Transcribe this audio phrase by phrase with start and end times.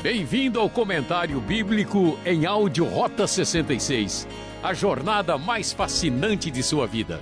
[0.00, 4.28] Bem-vindo ao comentário bíblico em áudio Rota 66,
[4.62, 7.20] a jornada mais fascinante de sua vida.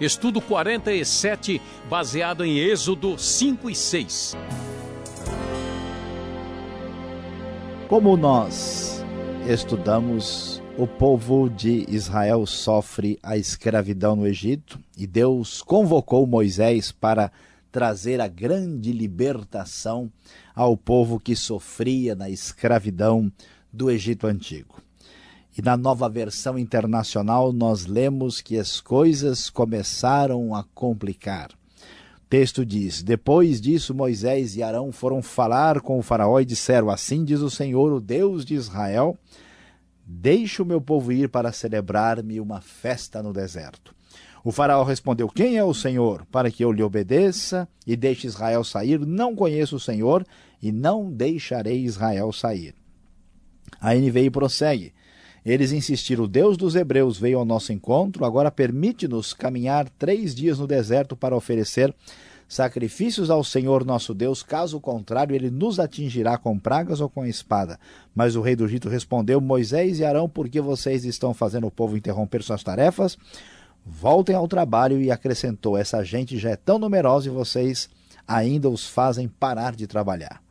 [0.00, 4.36] Estudo 47, baseado em Êxodo 5 e 6.
[7.88, 9.04] Como nós
[9.48, 17.32] estudamos, o povo de Israel sofre a escravidão no Egito e Deus convocou Moisés para
[17.72, 20.12] trazer a grande libertação
[20.54, 23.32] ao povo que sofria na escravidão
[23.72, 24.80] do Egito Antigo.
[25.56, 31.50] E na nova versão internacional nós lemos que as coisas começaram a complicar.
[31.50, 36.90] O texto diz: Depois disso, Moisés e Arão foram falar com o Faraó e disseram:
[36.90, 39.18] Assim diz o Senhor, o Deus de Israel:
[40.06, 43.94] Deixe o meu povo ir para celebrar-me uma festa no deserto.
[44.44, 48.64] O faraó respondeu: Quem é o Senhor para que eu lhe obedeça e deixe Israel
[48.64, 48.98] sair?
[49.00, 50.26] Não conheço o Senhor
[50.62, 52.74] e não deixarei Israel sair.
[53.80, 54.92] A NVI prossegue.
[55.44, 60.66] Eles insistiram: Deus dos Hebreus veio ao nosso encontro, agora permite-nos caminhar três dias no
[60.66, 61.94] deserto para oferecer
[62.52, 67.80] sacrifícios ao Senhor nosso Deus, caso contrário, ele nos atingirá com pragas ou com espada.
[68.14, 71.70] Mas o rei do Egito respondeu: Moisés e Arão, por que vocês estão fazendo o
[71.70, 73.16] povo interromper suas tarefas?
[73.84, 77.88] Voltem ao trabalho e acrescentou: essa gente já é tão numerosa e vocês
[78.26, 80.42] ainda os fazem parar de trabalhar.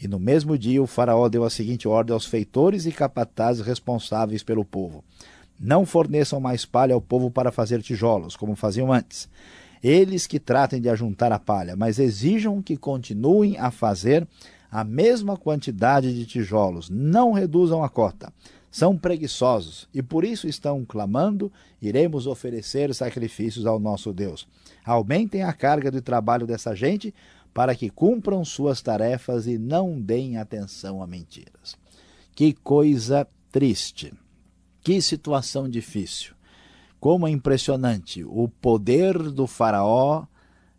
[0.00, 4.42] E no mesmo dia o faraó deu a seguinte ordem aos feitores e capatazes responsáveis
[4.42, 5.04] pelo povo:
[5.58, 9.28] Não forneçam mais palha ao povo para fazer tijolos, como faziam antes.
[9.82, 14.26] Eles que tratem de ajuntar a palha, mas exijam que continuem a fazer
[14.70, 18.32] a mesma quantidade de tijolos, não reduzam a cota
[18.70, 24.46] são preguiçosos e por isso estão clamando: iremos oferecer sacrifícios ao nosso Deus.
[24.84, 27.12] Aumentem a carga de trabalho dessa gente
[27.52, 31.76] para que cumpram suas tarefas e não deem atenção a mentiras.
[32.34, 34.12] Que coisa triste!
[34.82, 36.34] Que situação difícil!
[37.00, 38.22] Como é impressionante!
[38.24, 40.26] O poder do Faraó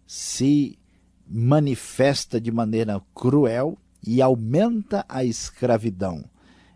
[0.07, 0.79] se
[1.27, 6.23] manifesta de maneira cruel e aumenta a escravidão.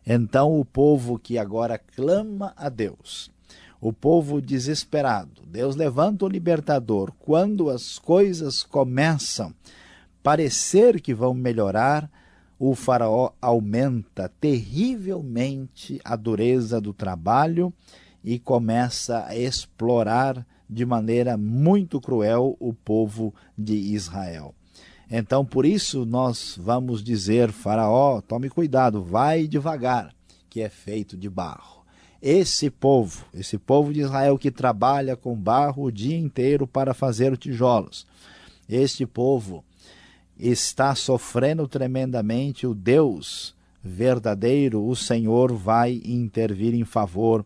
[0.06, 3.32] Então o povo que agora clama a Deus,
[3.82, 7.12] o povo desesperado, Deus levanta o libertador.
[7.20, 9.54] Quando as coisas começam
[10.22, 12.10] parecer que vão melhorar,
[12.58, 17.74] o faraó aumenta terrivelmente a dureza do trabalho
[18.24, 24.56] e começa a explorar de maneira muito cruel o povo de Israel.
[25.18, 30.14] Então, por isso, nós vamos dizer: Faraó, tome cuidado, vai devagar,
[30.50, 31.86] que é feito de barro.
[32.22, 37.38] Esse povo, esse povo de Israel que trabalha com barro o dia inteiro para fazer
[37.38, 38.06] tijolos,
[38.68, 39.64] este povo
[40.38, 42.68] está sofrendo tremendamente.
[42.68, 47.46] O Deus verdadeiro, o Senhor, vai intervir em favor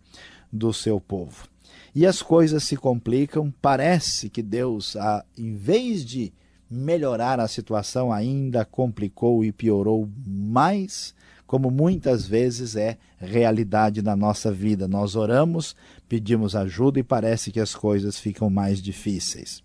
[0.52, 1.48] do seu povo.
[1.94, 3.54] E as coisas se complicam.
[3.62, 4.98] Parece que Deus,
[5.38, 6.34] em vez de
[6.70, 11.16] melhorar a situação ainda complicou e piorou mais,
[11.48, 14.88] como muitas vezes é realidade na nossa vida.
[14.88, 15.76] Nós oramos,
[16.08, 19.64] pedimos ajuda e parece que as coisas ficam mais difíceis.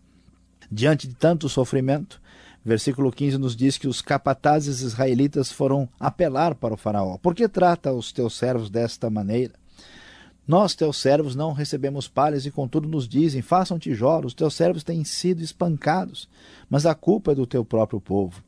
[0.71, 2.21] Diante de tanto sofrimento,
[2.65, 7.19] versículo 15 nos diz que os capatazes israelitas foram apelar para o faraó.
[7.19, 9.53] Por que trata os teus servos desta maneira?
[10.47, 15.03] Nós, teus servos, não recebemos palhas e contudo nos dizem, façam tijolos, teus servos têm
[15.03, 16.29] sido espancados,
[16.69, 18.43] mas a culpa é do teu próprio povo.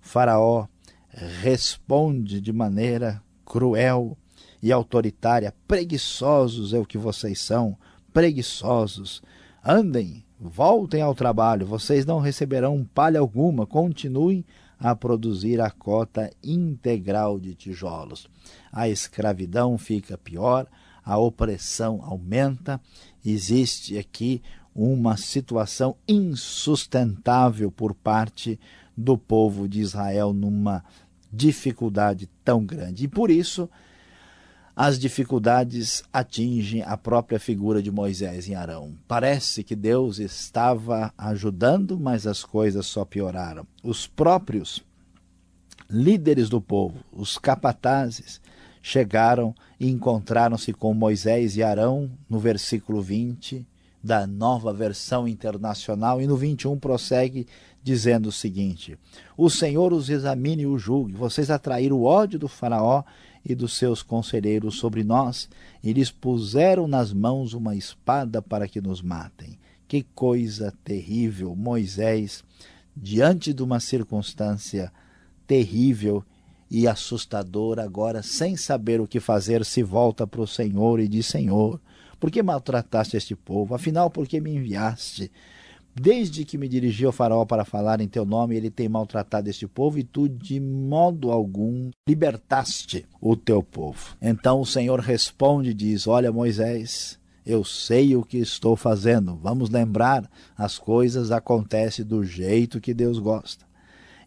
[0.00, 0.66] faraó
[1.10, 4.16] responde de maneira cruel
[4.62, 7.76] e autoritária, preguiçosos é o que vocês são,
[8.12, 9.22] preguiçosos.
[9.64, 14.44] Andem, voltem ao trabalho, vocês não receberão palha alguma, continuem
[14.78, 18.28] a produzir a cota integral de tijolos.
[18.72, 20.66] A escravidão fica pior,
[21.08, 22.78] a opressão aumenta,
[23.24, 24.42] existe aqui
[24.74, 28.60] uma situação insustentável por parte
[28.94, 30.84] do povo de Israel numa
[31.32, 33.04] dificuldade tão grande.
[33.04, 33.70] E por isso,
[34.76, 38.94] as dificuldades atingem a própria figura de Moisés e Arão.
[39.08, 43.66] Parece que Deus estava ajudando, mas as coisas só pioraram.
[43.82, 44.84] Os próprios
[45.88, 48.42] líderes do povo, os capatazes,
[48.82, 53.66] chegaram e encontraram-se com Moisés e Arão, no versículo 20
[54.02, 57.46] da nova versão internacional, e no 21 prossegue
[57.82, 58.98] dizendo o seguinte:
[59.36, 63.02] O Senhor os examine e o julgue, vocês atraíram o ódio do Faraó
[63.44, 65.48] e dos seus conselheiros sobre nós,
[65.82, 69.58] e lhes puseram nas mãos uma espada para que nos matem.
[69.86, 71.56] Que coisa terrível!
[71.56, 72.44] Moisés
[72.94, 74.92] diante de uma circunstância
[75.46, 76.24] terrível
[76.70, 81.26] e assustadora, agora, sem saber o que fazer, se volta para o Senhor e diz:
[81.26, 81.80] Senhor,
[82.20, 83.74] por que maltrataste este povo?
[83.74, 85.30] Afinal, por que me enviaste?
[86.00, 89.66] Desde que me dirigi ao faraó para falar em teu nome, ele tem maltratado este
[89.66, 94.16] povo e tu de modo algum libertaste o teu povo.
[94.22, 99.36] Então o Senhor responde e diz: Olha, Moisés, eu sei o que estou fazendo.
[99.36, 103.67] Vamos lembrar, as coisas acontecem do jeito que Deus gosta.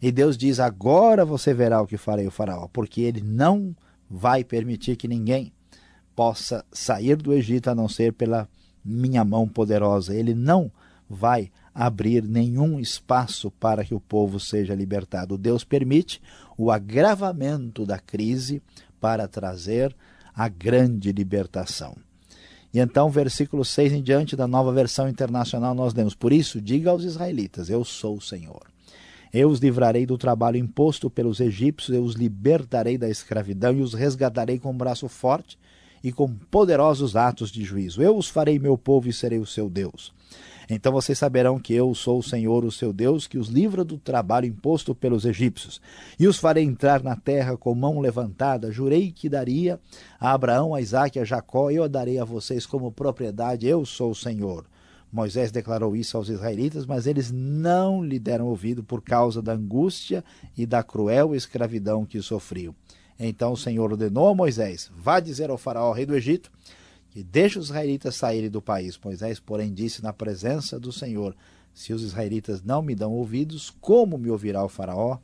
[0.02, 3.74] E Deus diz: Agora você verá o que farei o faraó, porque ele não
[4.10, 5.52] vai permitir que ninguém
[6.16, 8.48] possa sair do Egito a não ser pela
[8.84, 10.12] minha mão poderosa.
[10.12, 10.72] Ele não
[11.08, 15.38] vai abrir nenhum espaço para que o povo seja libertado.
[15.38, 16.20] Deus permite
[16.58, 18.60] o agravamento da crise
[19.00, 19.94] para trazer
[20.34, 21.96] a grande libertação.
[22.74, 26.90] E então, versículo 6 em diante da nova versão internacional, nós lemos: Por isso, diga
[26.90, 28.71] aos israelitas: Eu sou o Senhor.
[29.32, 33.94] Eu os livrarei do trabalho imposto pelos egípcios, eu os libertarei da escravidão e os
[33.94, 35.58] resgatarei com um braço forte
[36.04, 38.02] e com poderosos atos de juízo.
[38.02, 40.12] Eu os farei meu povo e serei o seu Deus.
[40.68, 43.98] Então vocês saberão que eu sou o Senhor, o seu Deus, que os livra do
[43.98, 45.80] trabalho imposto pelos egípcios.
[46.18, 48.70] E os farei entrar na terra com mão levantada.
[48.70, 49.78] Jurei que daria
[50.20, 53.66] a Abraão, a e a Jacó, eu a darei a vocês como propriedade.
[53.66, 54.64] Eu sou o Senhor.
[55.12, 60.24] Moisés declarou isso aos israelitas, mas eles não lhe deram ouvido por causa da angústia
[60.56, 62.74] e da cruel escravidão que sofriam.
[63.20, 66.50] Então o Senhor ordenou a Moisés: Vá dizer ao faraó, rei do Egito,
[67.10, 68.98] que deixe os israelitas saírem do país.
[69.04, 71.36] Moisés, porém, disse na presença do Senhor:
[71.74, 75.18] Se os israelitas não me dão ouvidos, como me ouvirá o Faraó?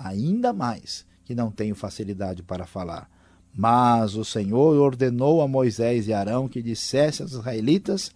[0.00, 3.08] Ainda mais que não tenho facilidade para falar.
[3.54, 8.10] Mas o Senhor ordenou a Moisés e Arão que dissesse aos israelitas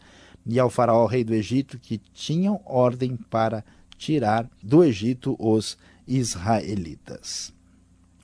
[0.47, 3.65] e ao Faraó, rei do Egito, que tinham ordem para
[3.99, 5.77] tirar do Egito os
[6.07, 7.53] israelitas.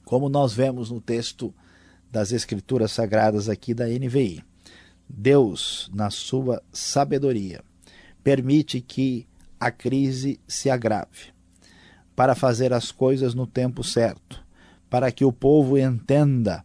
[0.04, 1.52] Como nós vemos no texto
[2.10, 4.44] das Escrituras Sagradas aqui da NVI,
[5.08, 7.62] Deus, na sua sabedoria,
[8.22, 9.26] permite que
[9.58, 11.32] a crise se agrave
[12.14, 14.42] para fazer as coisas no tempo certo,
[14.88, 16.64] para que o povo entenda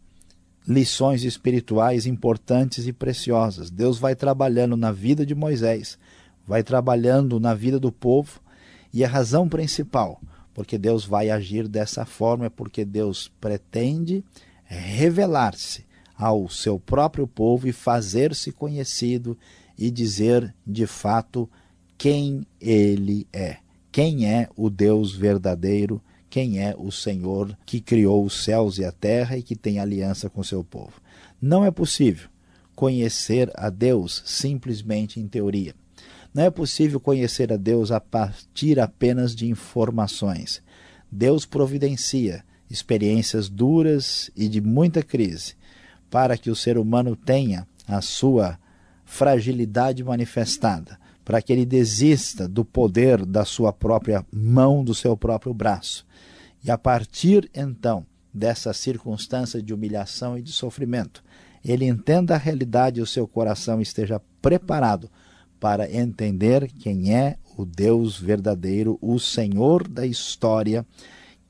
[0.67, 3.69] lições espirituais importantes e preciosas.
[3.69, 5.97] Deus vai trabalhando na vida de Moisés,
[6.45, 8.41] vai trabalhando na vida do povo,
[8.93, 10.19] e a razão principal
[10.57, 14.23] porque Deus vai agir dessa forma é porque Deus pretende
[14.63, 15.85] revelar-se
[16.17, 19.37] ao seu próprio povo e fazer-se conhecido
[19.77, 21.47] e dizer de fato
[21.95, 23.57] quem ele é.
[23.91, 28.91] Quem é o Deus verdadeiro, quem é o Senhor que criou os céus e a
[28.91, 30.93] terra e que tem aliança com seu povo.
[31.41, 32.29] Não é possível
[32.75, 35.73] conhecer a Deus simplesmente em teoria.
[36.33, 40.61] Não é possível conhecer a Deus a partir apenas de informações.
[41.11, 45.55] Deus providencia experiências duras e de muita crise
[46.09, 48.59] para que o ser humano tenha a sua
[49.05, 55.53] fragilidade manifestada, para que ele desista do poder da sua própria mão, do seu próprio
[55.53, 56.07] braço.
[56.63, 61.21] E a partir então dessa circunstância de humilhação e de sofrimento,
[61.65, 65.11] ele entenda a realidade e o seu coração esteja preparado
[65.59, 70.85] para entender quem é o Deus verdadeiro, o Senhor da história,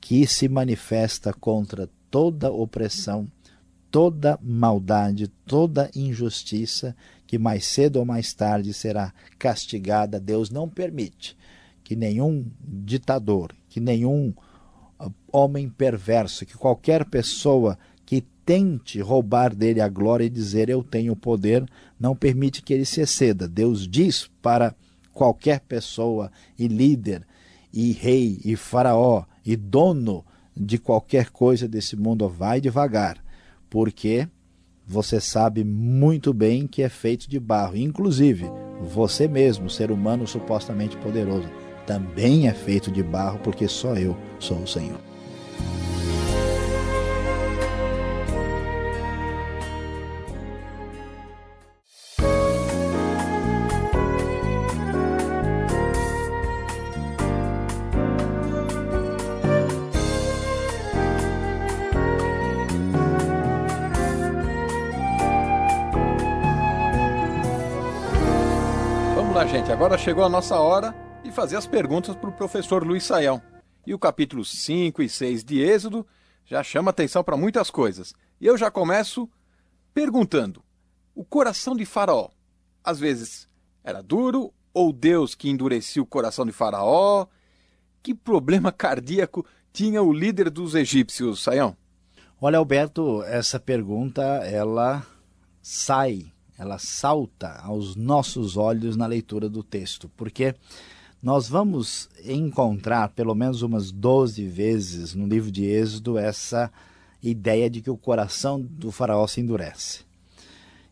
[0.00, 3.28] que se manifesta contra toda opressão
[3.90, 6.94] toda maldade, toda injustiça,
[7.28, 10.18] que mais cedo ou mais tarde será castigada.
[10.18, 11.36] Deus não permite
[11.84, 14.32] que nenhum ditador, que nenhum
[14.98, 20.82] ah, homem perverso, que qualquer pessoa que tente roubar dele a glória e dizer eu
[20.82, 21.64] tenho poder,
[22.00, 23.46] não permite que ele se exceda.
[23.46, 24.74] Deus diz para
[25.12, 27.26] qualquer pessoa e líder
[27.70, 30.24] e rei e faraó e dono
[30.56, 33.22] de qualquer coisa desse mundo, vai devagar
[33.68, 34.28] porque
[34.88, 37.76] você sabe muito bem que é feito de barro.
[37.76, 41.48] Inclusive, você mesmo, ser humano supostamente poderoso,
[41.86, 45.07] também é feito de barro, porque só eu sou o Senhor.
[70.08, 73.42] Chegou a nossa hora de fazer as perguntas para o professor Luiz Saião.
[73.86, 76.06] E o capítulo 5 e 6 de Êxodo
[76.46, 78.14] já chama atenção para muitas coisas.
[78.40, 79.28] E eu já começo
[79.92, 80.64] perguntando:
[81.14, 82.30] o coração de Faraó,
[82.82, 83.50] às vezes
[83.84, 87.26] era duro, ou Deus que endurecia o coração de Faraó?
[88.02, 91.76] Que problema cardíaco tinha o líder dos egípcios, Saião?
[92.40, 95.06] Olha, Alberto, essa pergunta ela
[95.60, 100.54] sai, ela salta aos nossos olhos na leitura do texto, porque
[101.22, 106.70] nós vamos encontrar pelo menos umas 12 vezes no livro de Êxodo essa
[107.22, 110.00] ideia de que o coração do faraó se endurece.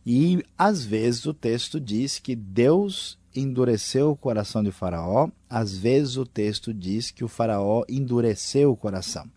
[0.05, 6.17] E às vezes o texto diz que Deus endureceu o coração de Faraó, às vezes
[6.17, 9.29] o texto diz que o Faraó endureceu o coração.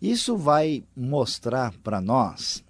[0.00, 2.62] Isso vai mostrar para nós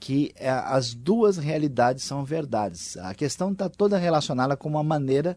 [0.00, 2.96] que é, as duas realidades são verdades.
[2.98, 5.36] A questão está toda relacionada com uma maneira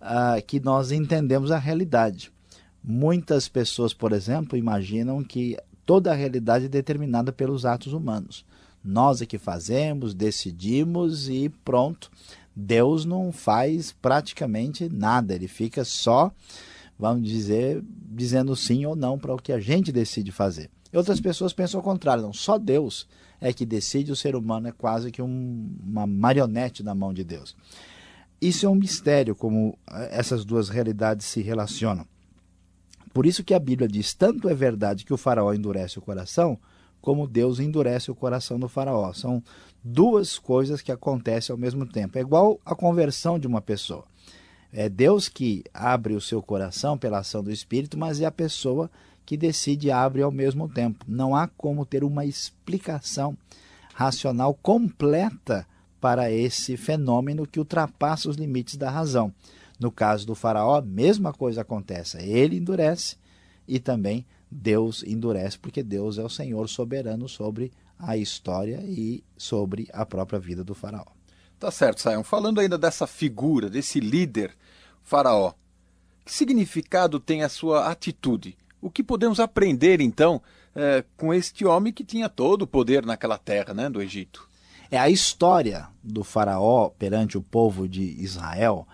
[0.00, 2.32] uh, que nós entendemos a realidade.
[2.82, 8.44] Muitas pessoas, por exemplo, imaginam que toda a realidade é determinada pelos atos humanos.
[8.84, 12.10] Nós é que fazemos, decidimos e pronto.
[12.54, 16.32] Deus não faz praticamente nada, ele fica só,
[16.98, 20.68] vamos dizer, dizendo sim ou não para o que a gente decide fazer.
[20.92, 23.06] Outras pessoas pensam o contrário, não, só Deus
[23.40, 27.24] é que decide, o ser humano é quase que um, uma marionete na mão de
[27.24, 27.56] Deus.
[28.40, 32.06] Isso é um mistério, como eh, essas duas realidades se relacionam.
[33.12, 36.58] Por isso que a Bíblia diz: tanto é verdade que o faraó endurece o coração,
[37.00, 39.12] como Deus endurece o coração do faraó.
[39.12, 39.42] São
[39.82, 42.18] duas coisas que acontecem ao mesmo tempo.
[42.18, 44.04] É igual a conversão de uma pessoa.
[44.72, 48.90] É Deus que abre o seu coração pela ação do Espírito, mas é a pessoa
[49.28, 51.04] que decide abre ao mesmo tempo.
[51.06, 53.36] Não há como ter uma explicação
[53.92, 55.66] racional completa
[56.00, 59.30] para esse fenômeno que ultrapassa os limites da razão.
[59.78, 62.16] No caso do faraó, a mesma coisa acontece.
[62.16, 63.16] Ele endurece
[63.68, 69.90] e também Deus endurece, porque Deus é o Senhor soberano sobre a história e sobre
[69.92, 71.04] a própria vida do faraó.
[71.58, 72.24] Tá certo, Sayão.
[72.24, 74.56] Falando ainda dessa figura, desse líder
[75.02, 75.52] faraó,
[76.24, 78.56] que significado tem a sua atitude?
[78.80, 80.40] O que podemos aprender, então,
[80.74, 84.48] é, com este homem que tinha todo o poder naquela terra, né, do Egito?
[84.90, 88.86] É a história do faraó perante o povo de Israel,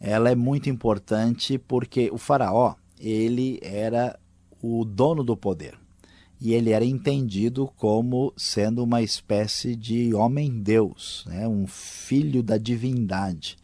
[0.00, 4.18] ela é muito importante porque o faraó, ele era
[4.60, 5.78] o dono do poder.
[6.40, 11.46] E ele era entendido como sendo uma espécie de homem-deus, né?
[11.46, 13.56] um filho da divindade.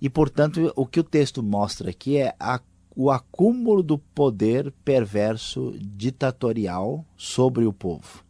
[0.00, 2.60] E, portanto, o que o texto mostra aqui é a,
[2.94, 8.24] o acúmulo do poder perverso ditatorial sobre o povo.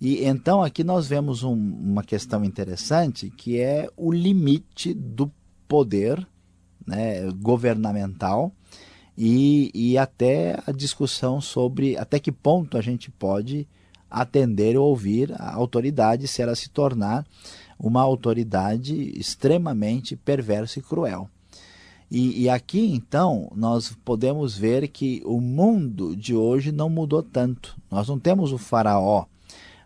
[0.00, 5.30] E então aqui nós vemos um, uma questão interessante que é o limite do
[5.66, 6.26] poder
[6.86, 8.52] né, governamental
[9.16, 13.66] e, e até a discussão sobre até que ponto a gente pode
[14.10, 17.26] atender ou ouvir a autoridade se ela se tornar
[17.78, 21.28] uma autoridade extremamente perversa e cruel.
[22.14, 27.76] E, e, aqui então nós podemos ver que o mundo de hoje não mudou tanto.
[27.90, 29.24] Nós não temos o faraó,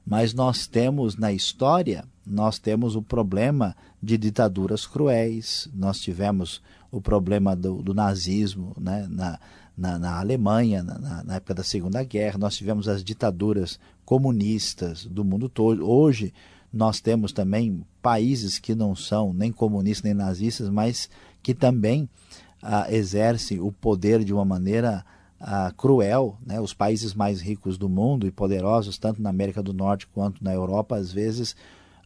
[0.07, 6.61] mas nós temos na história, nós temos o problema de ditaduras cruéis, nós tivemos
[6.93, 9.41] o problema do, do nazismo né, na,
[9.75, 15.25] na, na Alemanha, na, na, época da Segunda Guerra, nós tivemos as ditaduras comunistas do
[15.25, 15.89] mundo todo.
[15.89, 16.35] Hoje
[16.71, 21.09] nós temos também países que não são nem comunistas nem nazistas, mas
[21.43, 22.09] que também
[22.63, 25.05] ah, exercem o poder de uma maneira
[25.41, 26.37] ah, cruel.
[26.45, 26.61] Né?
[26.61, 30.53] Os países mais ricos do mundo e poderosos, tanto na América do Norte quanto na
[30.53, 31.55] Europa, às vezes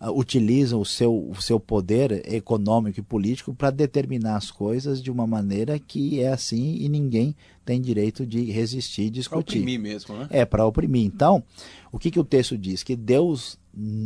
[0.01, 5.11] uh, utilizam o seu, o seu poder econômico e político para determinar as coisas de
[5.11, 7.35] uma maneira que é assim e ninguém
[7.65, 9.45] tem direito de resistir, discutir.
[9.45, 10.27] Para oprimir mesmo, né?
[10.31, 11.07] É, para oprimir.
[11.07, 11.43] Então,
[11.91, 12.83] o que, que o texto diz?
[12.83, 13.59] Que Deus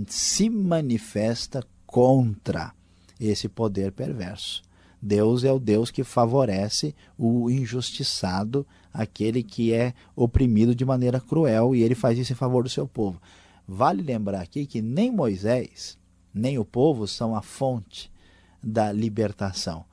[0.06, 2.72] se manifesta contra
[3.18, 4.62] esse poder perverso.
[5.00, 11.74] Deus é o Deus que favorece o injustiçado, aquele que é oprimido de maneira cruel,
[11.74, 13.20] e ele faz isso em favor do seu povo.
[13.68, 15.98] Vale lembrar aqui que nem Moisés,
[16.32, 18.10] nem o povo são a fonte
[18.62, 19.84] da libertação.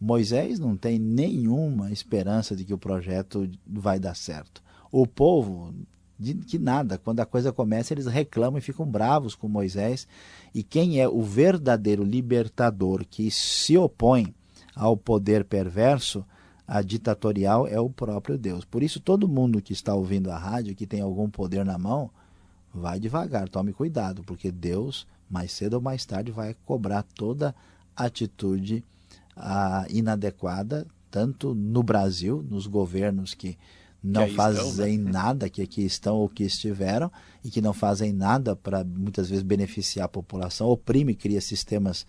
[0.00, 4.62] Moisés não tem nenhuma esperança de que o projeto vai dar certo.
[4.90, 5.72] O povo,
[6.18, 10.08] de que nada, quando a coisa começa, eles reclamam e ficam bravos com Moisés.
[10.52, 14.34] E quem é o verdadeiro libertador que se opõe
[14.74, 16.24] ao poder perverso,
[16.66, 18.64] a ditatorial, é o próprio Deus.
[18.64, 22.10] Por isso, todo mundo que está ouvindo a rádio, que tem algum poder na mão,
[22.72, 27.54] vai devagar, tome cuidado, porque Deus, mais cedo ou mais tarde, vai cobrar toda
[27.94, 28.84] atitude
[29.36, 33.58] ah, inadequada, tanto no Brasil, nos governos que
[34.02, 35.10] não que fazem estão, né?
[35.12, 37.10] nada, que aqui estão ou que estiveram,
[37.44, 42.06] e que não fazem nada para muitas vezes beneficiar a população, oprime, cria sistemas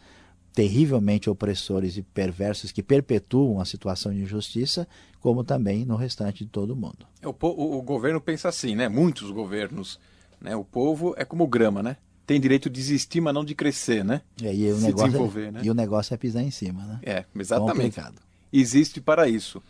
[0.54, 4.88] terrivelmente opressores e perversos que perpetuam a situação de injustiça,
[5.20, 7.08] como também no restante de todo o mundo.
[7.22, 8.88] É, o, o, o governo pensa assim, né?
[8.88, 10.00] Muitos governos,
[10.40, 10.56] né?
[10.56, 11.98] O povo é como grama, né?
[12.26, 14.22] Tem direito de existir, mas não de crescer, né?
[14.42, 15.62] É, e, o Se negócio é desenvolver, é, né?
[15.64, 17.00] e o negócio é pisar em cima, né?
[17.04, 17.74] É, exatamente.
[17.74, 18.22] Complicado.
[18.52, 19.62] Existe para isso.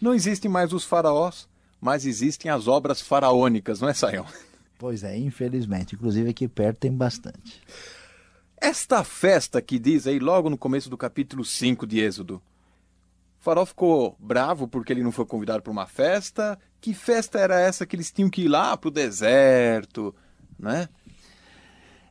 [0.00, 1.48] Não existem mais os faraós,
[1.80, 4.26] mas existem as obras faraônicas, não é, Sayão?
[4.78, 5.94] Pois é, infelizmente.
[5.94, 7.62] Inclusive aqui perto tem bastante.
[8.62, 12.36] Esta festa que diz aí logo no começo do capítulo 5 de Êxodo.
[13.40, 16.56] O farol ficou bravo porque ele não foi convidado para uma festa.
[16.80, 20.14] Que festa era essa que eles tinham que ir lá para o deserto,
[20.56, 20.88] né?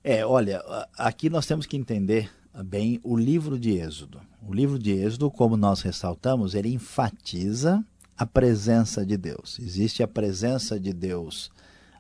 [0.04, 0.62] É, olha,
[0.98, 2.30] aqui nós temos que entender
[2.66, 4.20] bem o livro de Êxodo.
[4.46, 7.82] O livro de Êxodo, como nós ressaltamos, ele enfatiza
[8.18, 9.58] a presença de Deus.
[9.58, 11.50] Existe a presença de Deus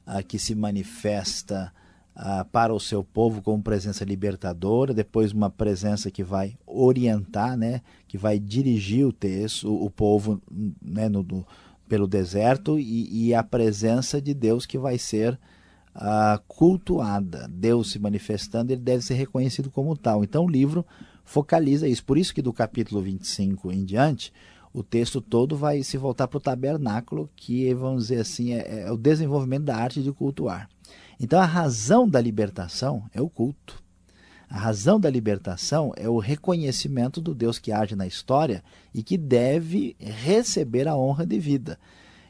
[0.05, 1.71] a que se manifesta
[2.15, 7.81] ah, para o seu povo como presença libertadora, depois uma presença que vai orientar, né,
[8.07, 10.41] que vai dirigir o texto, o, povo
[10.81, 11.45] né, no, no,
[11.87, 15.39] pelo deserto, e, e, a presença de Deus que vai ser
[15.95, 17.47] ah, cultuada.
[17.49, 20.23] Deus se manifestando, ele deve ser reconhecido como tal.
[20.23, 20.85] Então o livro
[21.23, 22.03] focaliza isso.
[22.03, 24.33] Por isso que do capítulo 25 em diante,
[24.73, 28.91] o texto todo vai se voltar para o tabernáculo, que, vamos dizer assim, é, é
[28.91, 30.69] o desenvolvimento da arte de cultuar.
[31.19, 33.81] Então a razão da libertação é o culto.
[34.49, 38.61] A razão da libertação é o reconhecimento do Deus que age na história
[38.93, 41.79] e que deve receber a honra de vida.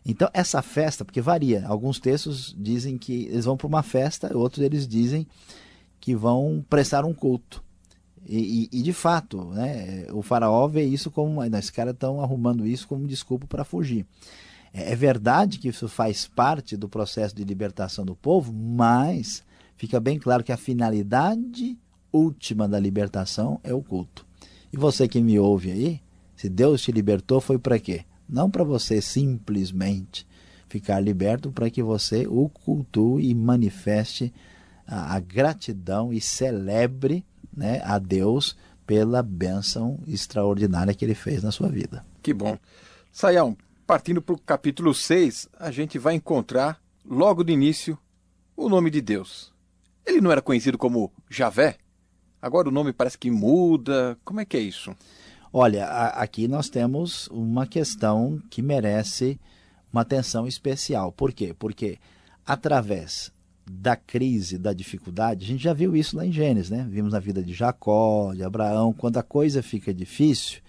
[0.06, 4.64] Então, essa festa, porque varia, alguns textos dizem que eles vão para uma festa, outros
[4.64, 5.28] eles dizem
[6.00, 7.64] que vão prestar um culto.
[8.26, 11.44] E, e, e de fato, né, o faraó vê isso como.
[11.44, 14.06] Esses caras estão arrumando isso como desculpa para fugir.
[14.74, 19.44] É, é verdade que isso faz parte do processo de libertação do povo, mas
[19.76, 21.78] fica bem claro que a finalidade
[22.12, 24.26] última da libertação é o culto.
[24.72, 26.02] E você que me ouve aí,
[26.36, 28.06] se Deus te libertou, foi para quê?
[28.28, 30.26] Não para você simplesmente
[30.68, 34.34] ficar liberto, para que você o cultue e manifeste
[34.88, 41.52] a, a gratidão e celebre né, a Deus pela bênção extraordinária que ele fez na
[41.52, 42.06] sua vida.
[42.22, 42.58] Que bom.
[43.12, 47.98] Saião, partindo para o capítulo 6, a gente vai encontrar, logo de início,
[48.56, 49.54] o nome de Deus.
[50.06, 51.78] Ele não era conhecido como Javé?
[52.42, 54.18] Agora o nome parece que muda.
[54.26, 54.96] Como é que é isso?
[55.54, 59.40] Olha, a, aqui nós temos uma questão que merece
[59.92, 61.12] uma atenção especial.
[61.12, 61.54] Por quê?
[61.58, 62.00] Porque
[62.46, 63.32] através
[63.80, 66.86] da crise, da dificuldade, a gente já viu isso lá em Gênesis, né?
[66.90, 70.60] Vimos na vida de Jacó, de Abraão, quando a coisa fica difícil,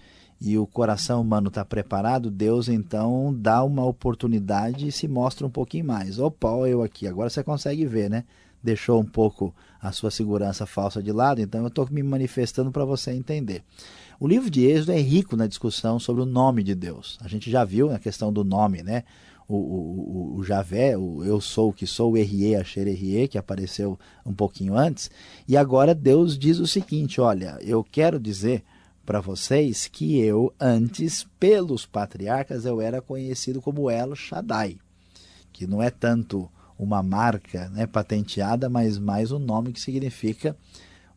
[0.40, 5.50] e o coração humano está preparado, Deus então dá uma oportunidade e se mostra um
[5.50, 6.18] pouquinho mais.
[6.18, 8.24] Opa, eu aqui, agora você consegue ver, né?
[8.60, 12.84] Deixou um pouco a sua segurança falsa de lado, então eu estou me manifestando para
[12.84, 13.62] você entender.
[14.18, 17.18] O livro de Êxodo é rico na discussão sobre o nome de Deus.
[17.20, 19.04] A gente já viu a questão do nome, né?
[19.54, 23.36] O, o, o, Javé, o Eu Sou o que Sou, o Errie, a Xererie, que
[23.36, 25.10] apareceu um pouquinho antes.
[25.46, 28.64] E agora Deus diz o seguinte: olha, eu quero dizer
[29.04, 34.78] para vocês que eu, antes, pelos patriarcas, eu era conhecido como El Shaddai,
[35.52, 40.56] que não é tanto uma marca né, patenteada, mas mais um nome que significa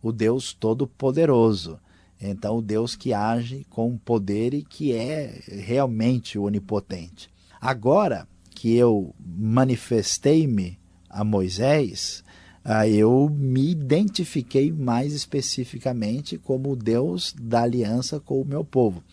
[0.02, 1.80] o Deus Todo-Poderoso.
[2.20, 7.34] Então, o Deus que age com poder e que é realmente onipotente.
[7.60, 12.24] Agora que eu manifestei-me a Moisés,
[12.64, 19.04] ah, eu me identifiquei mais especificamente como Deus da aliança com o meu povo.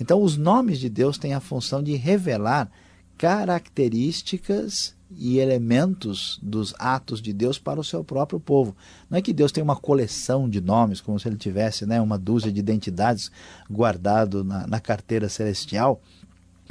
[0.00, 2.70] Então, os nomes de Deus têm a função de revelar
[3.18, 8.74] características e elementos dos atos de Deus para o seu próprio povo.
[9.10, 12.18] Não é que Deus tem uma coleção de nomes, como se ele tivesse né, uma
[12.18, 13.30] dúzia de identidades
[13.70, 16.00] guardado na, na carteira celestial,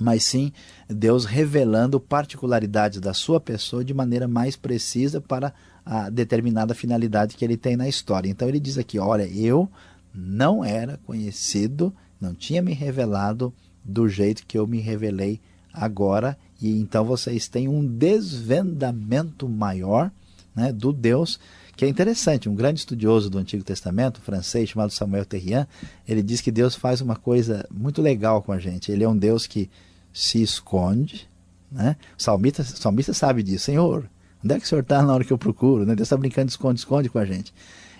[0.01, 0.51] mas sim
[0.89, 5.53] Deus revelando particularidades da sua pessoa de maneira mais precisa para
[5.85, 8.29] a determinada finalidade que ele tem na história.
[8.29, 9.69] Então ele diz aqui: olha, eu
[10.13, 15.39] não era conhecido, não tinha me revelado do jeito que eu me revelei
[15.73, 20.11] agora, e então vocês têm um desvendamento maior
[20.55, 21.39] né, do Deus
[21.75, 22.49] que é interessante.
[22.49, 25.65] Um grande estudioso do Antigo Testamento, francês, chamado Samuel Terrian,
[26.07, 28.91] ele diz que Deus faz uma coisa muito legal com a gente.
[28.91, 29.69] Ele é um Deus que
[30.13, 31.29] se esconde.
[31.71, 31.95] Né?
[32.17, 33.65] O salmista, o salmista sabe disso.
[33.65, 34.09] Senhor,
[34.43, 35.85] Onde é que o senhor está na hora que eu procuro?
[35.85, 35.95] Né?
[35.95, 37.53] Deus está brincando de esconde-esconde com a gente.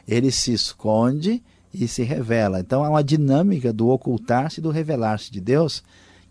[0.07, 1.41] Ele se esconde
[1.73, 2.59] e se revela.
[2.59, 5.83] Então há uma dinâmica do ocultar-se e do revelar-se de Deus,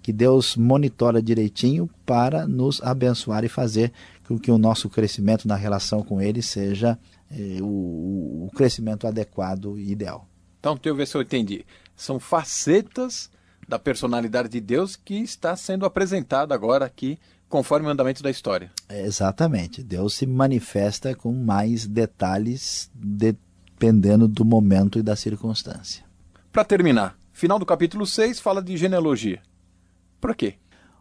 [0.02, 3.92] que Deus monitora direitinho para nos abençoar e fazer
[4.26, 6.98] com que o nosso crescimento na relação com Ele seja
[7.30, 10.26] eh, o, o crescimento adequado e ideal.
[10.58, 11.64] Então, deixa eu ver se eu entendi.
[11.96, 13.30] São facetas
[13.70, 18.70] da personalidade de Deus que está sendo apresentada agora aqui, conforme o andamento da história.
[18.88, 19.83] É, exatamente.
[19.83, 26.04] Deus se manifesta com mais detalhes dependendo do momento e da circunstância.
[26.52, 29.40] Para terminar, final do capítulo 6 fala de genealogia.
[30.20, 30.56] Por quê?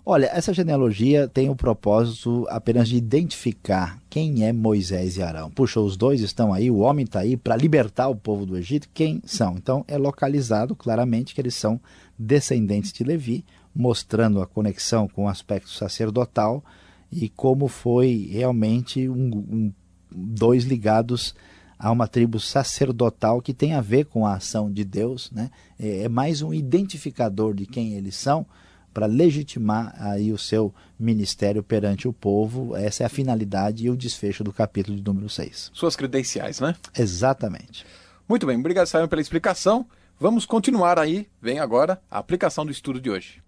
[0.05, 5.51] Olha, essa genealogia tem o propósito apenas de identificar quem é Moisés e Arão.
[5.51, 8.89] Puxa, os dois estão aí, o homem está aí para libertar o povo do Egito.
[8.93, 9.55] Quem são?
[9.57, 11.79] Então é localizado claramente que eles são
[12.17, 16.63] descendentes de Levi, mostrando a conexão com o aspecto sacerdotal
[17.11, 19.73] e como foi realmente um, um,
[20.11, 21.35] dois ligados
[21.77, 25.49] a uma tribo sacerdotal que tem a ver com a ação de Deus, né?
[25.79, 28.45] é, é mais um identificador de quem eles são
[28.93, 32.75] para legitimar aí o seu ministério perante o povo.
[32.75, 35.71] Essa é a finalidade e o desfecho do capítulo de número 6.
[35.73, 36.75] Suas credenciais, né?
[36.97, 37.85] Exatamente.
[38.27, 39.85] Muito bem, obrigado, Simon, pela explicação.
[40.19, 41.27] Vamos continuar aí.
[41.41, 43.41] Vem agora a aplicação do estudo de hoje.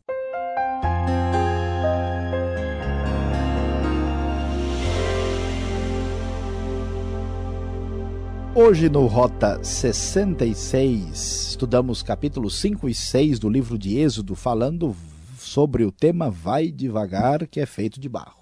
[8.54, 14.94] Hoje no Rota 66, estudamos capítulos 5 e 6 do livro de Êxodo, falando
[15.42, 18.42] sobre o tema Vai Devagar, que é feito de barro.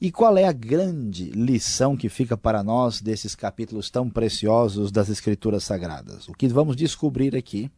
[0.00, 5.08] E qual é a grande lição que fica para nós desses capítulos tão preciosos das
[5.08, 6.28] Escrituras Sagradas?
[6.28, 7.70] O que vamos descobrir aqui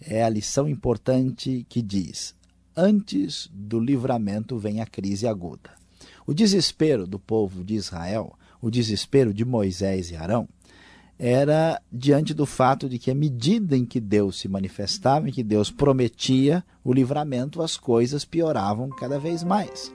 [0.00, 2.34] é a lição importante que diz:
[2.76, 5.70] antes do livramento vem a crise aguda.
[6.26, 10.48] O desespero do povo de Israel, o desespero de Moisés e Arão,
[11.22, 15.42] era diante do fato de que, à medida em que Deus se manifestava, em que
[15.42, 19.92] Deus prometia o livramento, as coisas pioravam cada vez mais.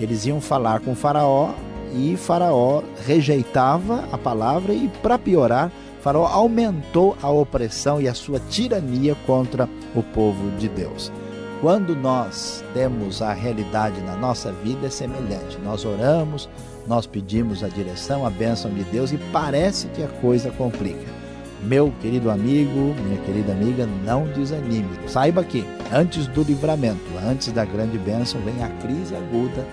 [0.00, 1.54] Eles iam falar com Faraó
[1.94, 5.70] e Faraó rejeitava a palavra, e, para piorar,
[6.02, 11.12] Faraó aumentou a opressão e a sua tirania contra o povo de Deus.
[11.60, 15.58] Quando nós temos a realidade na nossa vida é semelhante.
[15.62, 16.48] Nós oramos,
[16.86, 21.20] nós pedimos a direção, a bênção de Deus e parece que a coisa complica.
[21.62, 24.88] Meu querido amigo, minha querida amiga, não desanime.
[25.06, 29.66] Saiba que antes do livramento, antes da grande bênção, vem a crise aguda.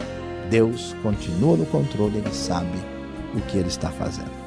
[0.49, 2.77] Deus continua no controle, ele sabe
[3.33, 4.46] o que ele está fazendo.